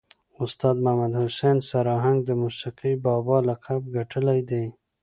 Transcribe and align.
استاذ 0.43 0.75
محمد 0.83 1.13
حسین 1.23 1.57
سر 1.69 1.85
آهنګ 1.97 2.17
د 2.25 2.29
موسیقي 2.41 2.93
بابا 3.05 3.37
لقب 3.49 3.81
ګټلی 3.95 4.39
دی. 4.49 4.63